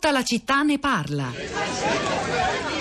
[0.00, 1.26] Tutta la città ne parla.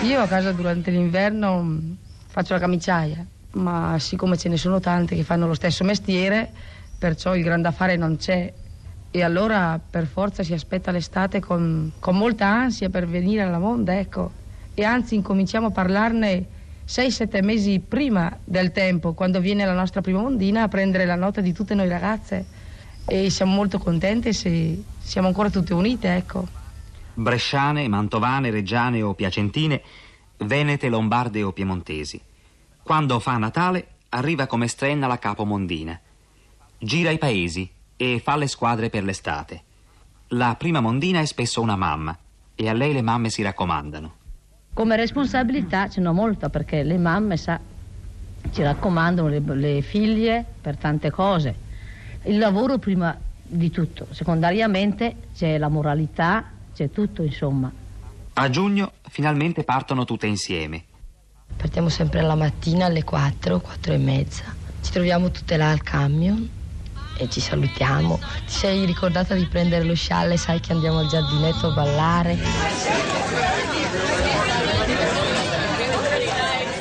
[0.04, 1.92] Io a casa durante l'inverno mm,
[2.28, 6.50] faccio la camiciaia, ma siccome ce ne sono tante che fanno lo stesso mestiere,
[6.98, 8.54] perciò il grande affare non c'è.
[9.12, 14.00] E allora per forza si aspetta l'estate con, con molta ansia per venire alla monda,
[14.00, 14.32] ecco.
[14.74, 16.46] E anzi incominciamo a parlarne
[16.88, 21.42] 6-7 mesi prima del tempo, quando viene la nostra prima mondina a prendere la nota
[21.42, 22.46] di tutte noi ragazze.
[23.06, 26.59] E siamo molto contente se siamo ancora tutte unite, ecco.
[27.20, 29.82] Bresciane, mantovane, reggiane o piacentine,
[30.38, 32.22] venete, lombarde o piemontesi.
[32.82, 36.00] Quando fa Natale arriva come strenna la capomondina.
[36.78, 39.64] Gira i paesi e fa le squadre per l'estate.
[40.30, 42.18] La prima mondina è spesso una mamma
[42.56, 44.14] e a lei le mamme si raccomandano.
[44.74, 47.60] Come responsabilità ce n'ho molta perché le mamme sa,
[48.50, 51.54] ci raccomandano le, le figlie per tante cose.
[52.24, 53.14] Il lavoro prima
[53.44, 57.70] di tutto, secondariamente c'è la moralità, c'è tutto insomma.
[58.34, 60.86] A giugno finalmente partono tutte insieme.
[61.58, 64.44] Partiamo sempre la mattina alle 4, 4 e mezza.
[64.82, 66.50] Ci troviamo tutte là al camion
[67.18, 68.18] e ci salutiamo.
[68.46, 73.19] Ti sei ricordata di prendere lo scialle, sai che andiamo al giardinetto a ballare.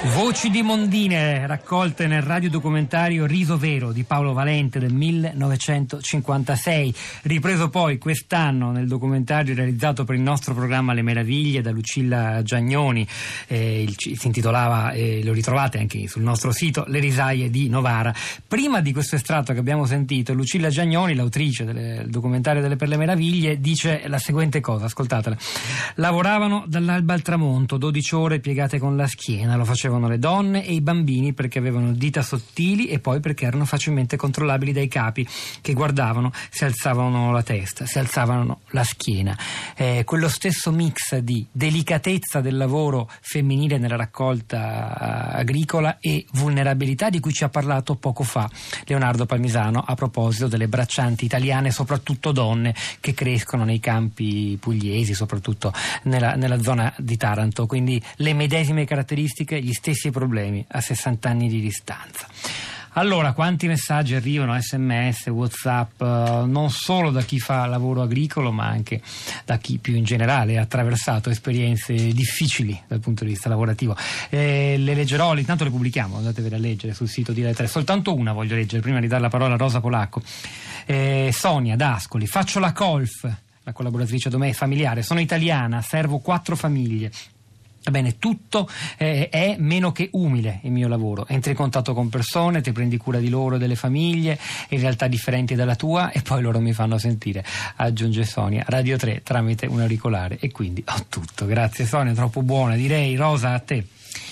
[0.01, 7.99] Voci di mondine raccolte nel radiodocumentario Riso Vero di Paolo Valente del 1956, ripreso poi
[7.99, 13.05] quest'anno nel documentario realizzato per il nostro programma Le Meraviglie da Lucilla Giagnoni,
[13.49, 18.15] eh, il, si intitolava, eh, lo ritrovate anche sul nostro sito, Le risaie di Novara.
[18.47, 22.97] Prima di questo estratto che abbiamo sentito, Lucilla Giagnoni, l'autrice del documentario delle Per le
[22.97, 25.37] Meraviglie, dice la seguente cosa, ascoltatela.
[25.97, 30.75] Lavoravano dall'alba al tramonto, 12 ore piegate con la schiena, lo facevano le donne e
[30.75, 35.27] i bambini perché avevano dita sottili e poi perché erano facilmente controllabili dai capi
[35.61, 39.37] che guardavano, si alzavano la testa, si alzavano la schiena.
[39.75, 47.21] Eh, quello stesso mix di delicatezza del lavoro femminile nella raccolta agricola e vulnerabilità di
[47.21, 48.49] cui ci ha parlato poco fa
[48.85, 55.73] Leonardo Palmisano a proposito delle braccianti italiane, soprattutto donne che crescono nei campi pugliesi, soprattutto
[56.05, 57.67] nella, nella zona di Taranto.
[57.67, 62.27] Quindi le medesime caratteristiche, gli stessi problemi a 60 anni di distanza.
[62.93, 68.67] Allora, quanti messaggi arrivano, sms, whatsapp, eh, non solo da chi fa lavoro agricolo, ma
[68.67, 69.01] anche
[69.45, 73.97] da chi più in generale ha attraversato esperienze difficili dal punto di vista lavorativo.
[74.31, 78.33] Eh, le leggerò, intanto le pubblichiamo, andatevele a leggere sul sito di Rai Soltanto una
[78.33, 80.21] voglio leggere prima di dare la parola a Rosa Polacco.
[80.85, 87.13] Eh, Sonia D'Ascoli, faccio la Colf, la collaboratrice domestica familiare, sono italiana, servo quattro famiglie.
[87.89, 88.69] Ebbene, tutto
[88.99, 91.27] eh, è meno che umile il mio lavoro.
[91.27, 94.39] Entri in contatto con persone, ti prendi cura di loro, delle famiglie,
[94.69, 97.45] in realtà differenti dalla tua, e poi loro mi fanno sentire,
[97.77, 100.39] aggiunge Sonia, Radio 3 tramite un auricolare.
[100.39, 101.47] E quindi ho tutto.
[101.47, 102.75] Grazie Sonia, troppo buona.
[102.77, 103.87] Direi, Rosa, a te.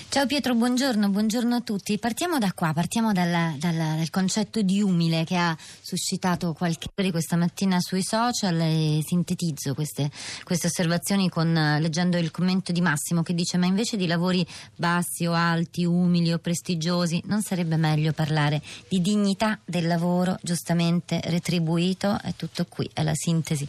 [0.08, 1.98] Ciao Pietro, buongiorno, buongiorno a tutti.
[1.98, 7.36] Partiamo da qua, partiamo dal, dal, dal, concetto di umile che ha suscitato qualche questa
[7.36, 10.10] mattina sui social e sintetizzo queste,
[10.44, 15.26] queste osservazioni con, leggendo il commento di Massimo che dice ma invece di lavori bassi
[15.26, 22.18] o alti, umili o prestigiosi non sarebbe meglio parlare di dignità del lavoro giustamente retribuito?
[22.22, 23.68] È tutto qui, è la sintesi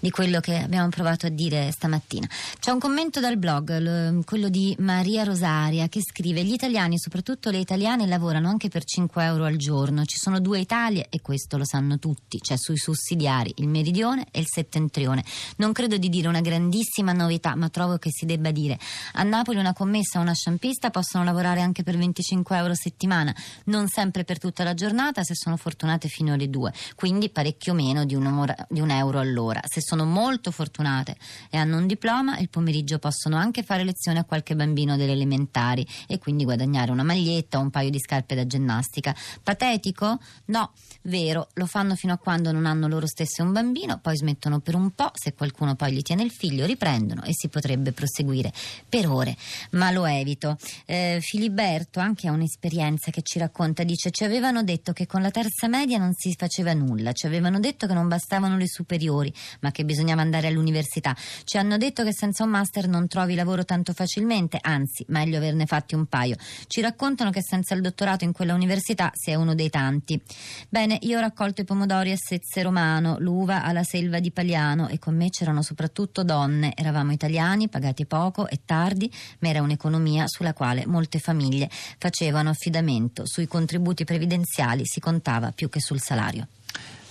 [0.00, 2.26] di quello che abbiamo provato a dire stamattina.
[2.58, 7.50] C'è un commento dal blog, quello di Maria Rosaria Ilaria che scrive gli italiani, soprattutto
[7.50, 10.04] le italiane, lavorano anche per 5 euro al giorno.
[10.04, 14.40] Ci sono due Italie e questo lo sanno tutti, c'è sui sussidiari il meridione e
[14.40, 15.24] il settentrione.
[15.56, 18.78] Non credo di dire una grandissima novità, ma trovo che si debba dire
[19.14, 23.34] a Napoli una commessa o una sciampista possono lavorare anche per 25 euro a settimana,
[23.64, 28.04] non sempre per tutta la giornata se sono fortunate fino alle 2, quindi parecchio meno
[28.04, 29.60] di un, di un euro all'ora.
[29.64, 31.16] Se sono molto fortunate
[31.50, 35.14] e hanno un diploma, il pomeriggio possono anche fare lezione a qualche bambino delle
[35.62, 39.14] alimentari e quindi guadagnare una maglietta o un paio di scarpe da ginnastica.
[39.42, 40.18] Patetico?
[40.46, 44.60] No, vero, lo fanno fino a quando non hanno loro stesse un bambino, poi smettono
[44.60, 48.52] per un po', se qualcuno poi gli tiene il figlio riprendono e si potrebbe proseguire
[48.88, 49.36] per ore,
[49.72, 50.56] ma lo evito.
[50.86, 55.30] Eh, Filiberto anche ha un'esperienza che ci racconta, dice ci avevano detto che con la
[55.30, 59.70] terza media non si faceva nulla, ci avevano detto che non bastavano le superiori, ma
[59.70, 63.92] che bisognava andare all'università, ci hanno detto che senza un master non trovi lavoro tanto
[63.92, 66.36] facilmente, anzi meglio averne fatti un paio.
[66.66, 70.20] Ci raccontano che senza il dottorato in quella università sei uno dei tanti.
[70.68, 74.98] Bene, io ho raccolto i pomodori a Sezze Romano, l'uva alla Selva di Paliano e
[74.98, 76.72] con me c'erano soprattutto donne.
[76.74, 81.68] Eravamo italiani, pagati poco e tardi, ma era un'economia sulla quale molte famiglie
[81.98, 83.26] facevano affidamento.
[83.26, 86.48] Sui contributi previdenziali si contava più che sul salario.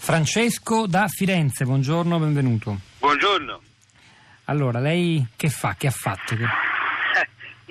[0.02, 2.80] Francesco da Firenze, buongiorno, benvenuto.
[2.98, 3.62] Buongiorno.
[4.46, 5.76] Allora, lei che fa?
[5.78, 6.36] Che ha fatto?
[6.36, 6.46] Che...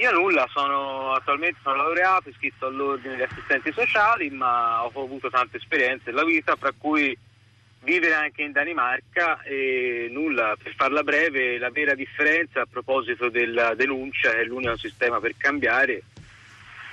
[0.00, 5.58] Io nulla, sono attualmente sono laureato, iscritto all'ordine di assistenti sociali, ma ho avuto tante
[5.58, 7.14] esperienze nella vita, fra cui
[7.82, 13.74] vivere anche in Danimarca e nulla, per farla breve, la vera differenza a proposito della
[13.74, 16.02] denuncia, che è l'unico sistema per cambiare,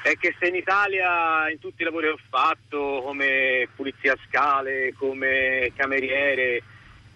[0.03, 4.93] è che se in Italia in tutti i lavori che ho fatto, come pulizia scale,
[4.97, 6.61] come cameriere,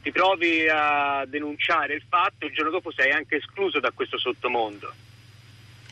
[0.01, 5.09] ti trovi a denunciare il fatto, il giorno dopo sei anche escluso da questo sottomondo.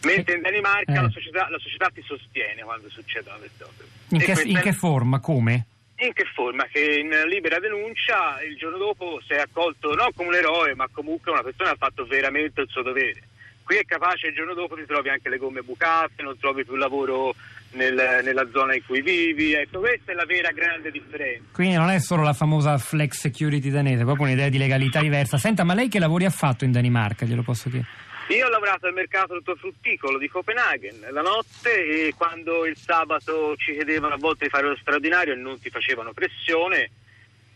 [0.03, 1.01] Mentre in Danimarca Eh.
[1.01, 3.83] la, società, la società ti sostiene quando succedono queste cose.
[4.09, 5.19] In che, in è- che forma?
[5.19, 5.65] Come?
[6.01, 6.63] in che forma?
[6.71, 11.29] Che in libera denuncia il giorno dopo sei accolto non come un eroe, ma comunque
[11.31, 13.21] una persona che ha fatto veramente il suo dovere.
[13.65, 16.75] Qui è capace il giorno dopo ti trovi anche le gomme bucate, non trovi più
[16.75, 17.35] lavoro
[17.73, 19.53] nel- nella zona in cui vivi.
[19.53, 21.43] Ecco, questa è la vera grande differenza.
[21.51, 25.37] Quindi non è solo la famosa flex security danese, è proprio un'idea di legalità diversa.
[25.37, 27.85] Senta, ma lei che lavori ha fatto in Danimarca, glielo posso dire?
[28.29, 33.73] Io ho lavorato al mercato ortofrutticolo di Copenaghen la notte e quando il sabato ci
[33.73, 36.91] chiedevano a volte di fare lo straordinario e non ti facevano pressione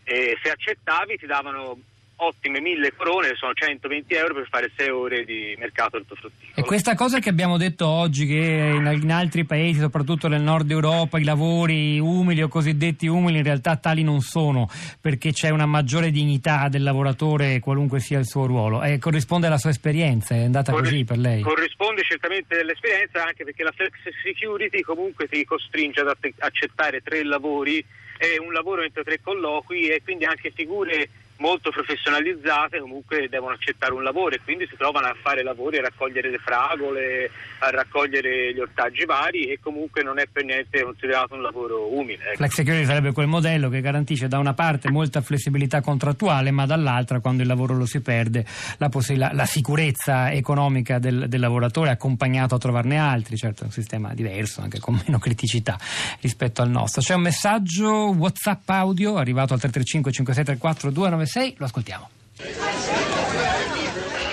[0.02, 1.78] e se accettavi ti davano
[2.16, 6.52] ottime mille corone, sono 120 euro per fare 6 ore di mercato ortofrutticolo.
[6.54, 11.18] E questa cosa che abbiamo detto oggi, che in, altri paesi, soprattutto nel nord Europa,
[11.18, 14.68] i lavori umili o cosiddetti umili in realtà tali non sono,
[15.00, 18.82] perché c'è una maggiore dignità del lavoratore, qualunque sia il suo ruolo.
[18.82, 21.42] E corrisponde alla sua esperienza, è andata Corri- così per lei?
[21.42, 27.84] Corrisponde certamente all'esperienza anche perché la flex security comunque ti costringe ad accettare tre lavori
[28.18, 33.92] e un lavoro entro tre colloqui e quindi anche figure molto professionalizzate comunque devono accettare
[33.92, 38.54] un lavoro e quindi si trovano a fare lavori, a raccogliere le fragole, a raccogliere
[38.54, 42.22] gli ortaggi vari e comunque non è per niente considerato un lavoro umile.
[42.24, 42.36] ecco.
[42.36, 47.20] Flex security sarebbe quel modello che garantisce da una parte molta flessibilità contrattuale, ma dall'altra,
[47.20, 48.44] quando il lavoro lo si perde,
[48.78, 53.36] la, possi- la- la sicurezza economica del, del lavoratore accompagnato a trovarne altri.
[53.36, 55.78] Certo, è un sistema diverso, anche con meno criticità
[56.20, 57.02] rispetto al nostro.
[57.02, 61.23] C'è un messaggio WhatsApp audio arrivato al 335 5634 296,
[61.56, 62.08] lo ascoltiamo.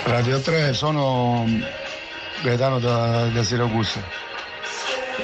[0.06, 1.46] Radio 3, sono
[2.42, 4.02] Gaetano da, da Siracusa.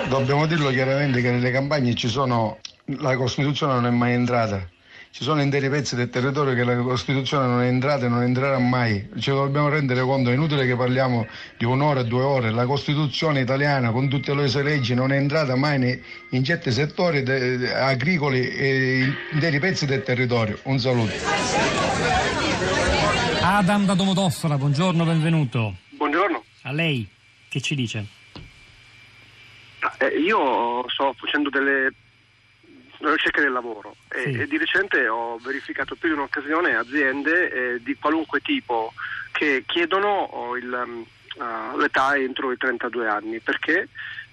[0.08, 4.68] Dobbiamo dirlo chiaramente che nelle campagne ci sono, la Costituzione non è mai entrata.
[5.10, 8.60] Ci sono interi pezzi del territorio che la Costituzione non è entrata e non entrerà
[8.60, 9.10] mai.
[9.20, 11.26] Ci dobbiamo rendere conto, è inutile che parliamo
[11.58, 12.52] di un'ora, due ore.
[12.52, 16.72] La Costituzione italiana con tutte le sue leggi non è entrata mai nei- in certi
[16.72, 20.60] settori de- de- agricoli e in interi pezzi del territorio.
[20.64, 21.14] Un saluto.
[23.42, 25.76] Adam da Domodossola, buongiorno, benvenuto.
[25.90, 27.08] Buongiorno, A lei,
[27.50, 28.06] che ci dice?
[30.00, 31.92] Eh, io sto facendo delle
[33.00, 34.40] ricerche del lavoro e, Sì.
[34.40, 38.94] e di recente ho verificato più di un'occasione aziende eh, di qualunque tipo
[39.32, 41.06] che chiedono oh, il,
[41.38, 43.88] ah, l'età entro i 32 anni perché?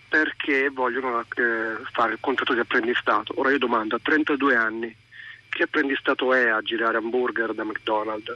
[0.08, 3.34] Perché vogliono eh, fare il contratto di apprendistato.
[3.38, 4.96] Ora io domando a 32 anni
[5.48, 8.32] che apprendistato è a girare hamburger da McDonald's?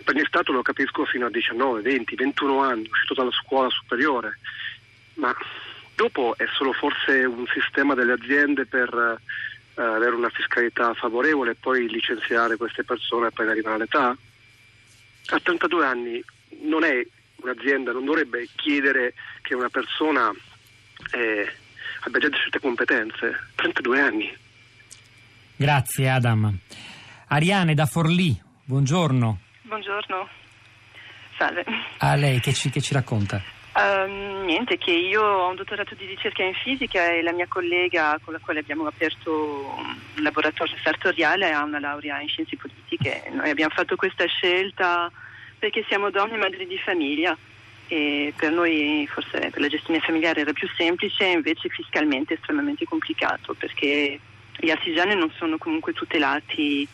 [0.00, 4.38] Apprendistato lo capisco fino a 19, 20, 21 anni, uscito dalla scuola superiore,
[5.14, 5.34] ma
[5.94, 9.20] dopo è solo forse un sistema delle aziende per
[9.76, 14.16] avere una fiscalità favorevole e poi licenziare queste persone appena arrivano all'età?
[15.28, 16.24] A 32 anni
[16.62, 17.06] non è
[17.36, 20.30] un'azienda, non dovrebbe chiedere che una persona
[21.12, 21.52] eh,
[22.00, 23.50] abbia già certe competenze.
[23.54, 24.36] 32 anni.
[25.56, 26.58] Grazie Adam.
[27.28, 29.40] Ariane da Forlì, buongiorno.
[29.62, 30.28] Buongiorno,
[31.36, 31.64] salve.
[31.98, 33.42] A lei che ci, che ci racconta?
[33.78, 38.18] Ehm, niente, che io ho un dottorato di ricerca in fisica e la mia collega
[38.24, 43.24] con la quale abbiamo aperto un laboratorio sartoriale ha una laurea in scienze politiche.
[43.32, 45.10] Noi abbiamo fatto questa scelta
[45.58, 47.36] perché siamo donne madri di famiglia
[47.88, 53.52] e per noi forse per la gestione familiare era più semplice, invece fiscalmente estremamente complicato
[53.52, 54.18] perché
[54.58, 56.88] gli artigiani non sono comunque tutelati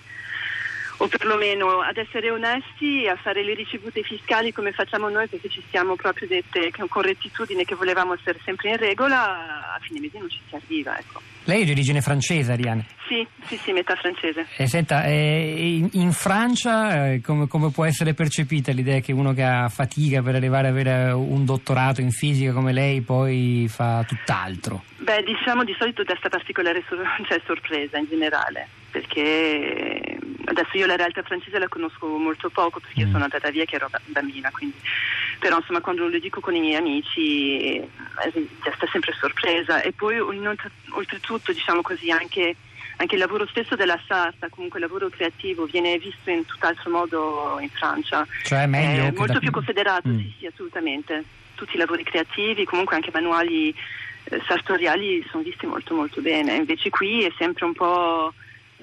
[1.03, 5.61] o perlomeno ad essere onesti, a fare le ricevute fiscali come facciamo noi perché ci
[5.69, 10.19] siamo proprio dette che- con rettitudine che volevamo essere sempre in regola, a fine mese
[10.21, 10.97] non ci si arriva.
[10.97, 11.21] Ecco.
[11.45, 12.87] Lei è di origine francese, Ariane.
[13.09, 14.47] Sì, sì, sì, metà francese.
[14.57, 19.43] E senta, eh, in, Francia eh, come, come può essere percepita l'idea che uno che
[19.43, 24.85] ha fatica per arrivare ad avere un dottorato in fisica come lei poi fa tutt'altro?
[24.99, 30.12] Beh, diciamo di solito desta particolare sor- cioè, sorpresa in generale, perché
[30.53, 33.13] adesso io la realtà francese la conosco molto poco perché io Mm.
[33.13, 34.77] sono andata via che ero ba- bambina, quindi
[35.39, 37.89] però insomma quando lo dico con i miei amici eh,
[38.63, 42.57] desta sempre sorpresa e poi inoltre- oltretutto diciamo così anche
[42.97, 47.59] anche il lavoro stesso della sarta, comunque il lavoro creativo, viene visto in tutt'altro modo
[47.61, 48.25] in Francia.
[48.45, 49.07] Cioè meglio?
[49.07, 49.39] È molto da...
[49.41, 50.19] più considerato, mm.
[50.19, 51.25] sì, sì, assolutamente.
[51.57, 53.75] Tutti i lavori creativi, comunque anche manuali
[54.25, 56.55] eh, sartoriali sono visti molto molto bene.
[56.55, 58.33] Invece qui è sempre un po'.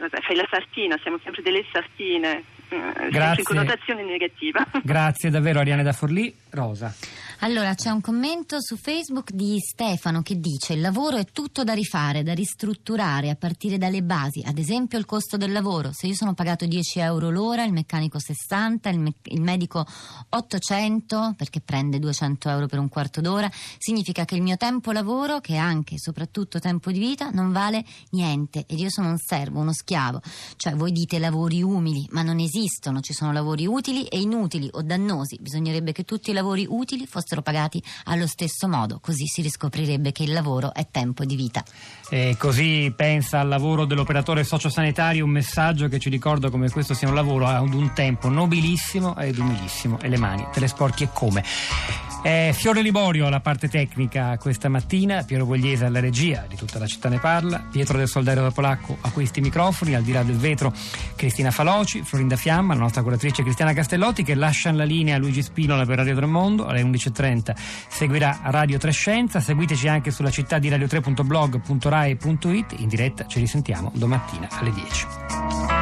[0.08, 3.40] Fai la sartina, siamo sempre delle sartine, eh, Grazie.
[3.40, 4.66] in connotazione negativa.
[4.82, 6.34] Grazie davvero Ariane da Forlì.
[6.52, 6.94] Rosa.
[7.42, 11.72] Allora, c'è un commento su Facebook di Stefano che dice il lavoro è tutto da
[11.72, 15.92] rifare, da ristrutturare a partire dalle basi, ad esempio il costo del lavoro.
[15.94, 19.86] Se io sono pagato 10 euro l'ora, il meccanico 60, il, me- il medico
[20.28, 25.40] 800 perché prende 200 euro per un quarto d'ora, significa che il mio tempo lavoro,
[25.40, 29.18] che è anche e soprattutto tempo di vita, non vale niente ed io sono un
[29.18, 30.20] servo, uno schiavo.
[30.58, 34.82] Cioè voi dite lavori umili, ma non esistono, ci sono lavori utili e inutili o
[34.82, 35.38] dannosi.
[35.40, 40.24] Bisognerebbe che tutti i lavori utili fossero pagati allo stesso modo, così si riscoprirebbe che
[40.24, 41.64] il lavoro è tempo di vita.
[42.10, 47.08] E così pensa al lavoro dell'operatore sociosanitario un messaggio che ci ricorda come questo sia
[47.08, 51.10] un lavoro ad un tempo nobilissimo ed umilissimo e le mani te le sporchi e
[51.14, 52.09] come.
[52.22, 56.86] È Fiore Liborio alla parte tecnica questa mattina, Piero Bogliese alla regia di tutta la
[56.86, 60.36] città ne parla, Pietro del Soldario da Polacco a questi microfoni, al di là del
[60.36, 60.74] vetro
[61.16, 65.42] Cristina Faloci, Florinda Fiamma, la nostra curatrice Cristiana Castellotti che lasciano la linea a Luigi
[65.42, 67.56] Spinola per Radio Tremondo alle 11.30
[67.88, 74.74] seguirà Radio Trescenza, seguiteci anche sulla città di radio3.blog.rai.it, in diretta ci risentiamo domattina alle
[74.74, 75.79] 10.